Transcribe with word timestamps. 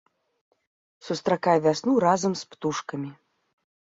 Сустракай 1.09 1.57
вясну 1.67 1.93
разам 2.05 2.33
з 2.41 2.47
птушкамі! 2.53 3.09